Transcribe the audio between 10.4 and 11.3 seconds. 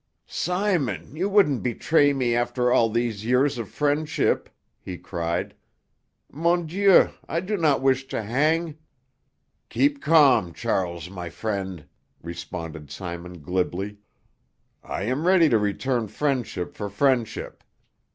Charles, my